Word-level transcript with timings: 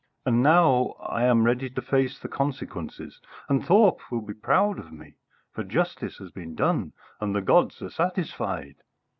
And 0.25 0.41
now 0.41 0.93
I 0.99 1.25
am 1.25 1.43
ready 1.43 1.69
to 1.69 1.79
face 1.79 2.17
the 2.17 2.27
consequences, 2.27 3.21
and 3.47 3.63
Thorpe 3.63 3.99
will 4.11 4.21
be 4.23 4.33
proud 4.33 4.79
of 4.79 4.91
me. 4.91 5.13
For 5.53 5.63
justice 5.63 6.17
has 6.17 6.31
been 6.31 6.55
done 6.55 6.93
and 7.19 7.35
the 7.35 7.41
gods 7.43 7.83
are 7.83 7.89
satisfied." 7.91 8.77